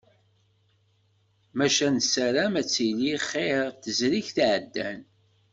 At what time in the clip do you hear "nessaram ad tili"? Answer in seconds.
1.95-3.13